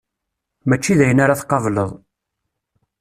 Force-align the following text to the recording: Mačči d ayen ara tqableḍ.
Mačči 0.67 0.93
d 0.97 0.99
ayen 1.03 1.23
ara 1.23 1.39
tqableḍ. 1.41 1.91